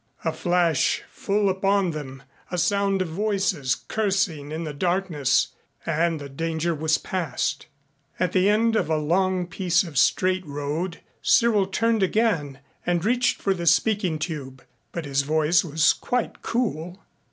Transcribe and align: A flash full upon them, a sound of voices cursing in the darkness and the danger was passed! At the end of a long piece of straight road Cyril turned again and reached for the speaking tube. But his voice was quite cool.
A 0.25 0.33
flash 0.33 1.03
full 1.11 1.47
upon 1.47 1.91
them, 1.91 2.23
a 2.49 2.57
sound 2.57 3.03
of 3.03 3.09
voices 3.09 3.75
cursing 3.75 4.51
in 4.51 4.63
the 4.63 4.73
darkness 4.73 5.49
and 5.85 6.19
the 6.19 6.27
danger 6.27 6.73
was 6.73 6.97
passed! 6.97 7.67
At 8.19 8.31
the 8.31 8.49
end 8.49 8.75
of 8.75 8.89
a 8.89 8.97
long 8.97 9.45
piece 9.45 9.83
of 9.83 9.99
straight 9.99 10.43
road 10.43 11.01
Cyril 11.21 11.67
turned 11.67 12.01
again 12.01 12.61
and 12.83 13.05
reached 13.05 13.39
for 13.43 13.53
the 13.53 13.67
speaking 13.67 14.17
tube. 14.17 14.65
But 14.91 15.05
his 15.05 15.21
voice 15.21 15.63
was 15.63 15.93
quite 15.93 16.41
cool. 16.41 16.99